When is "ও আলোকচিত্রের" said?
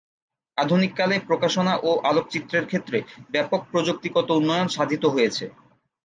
1.83-2.65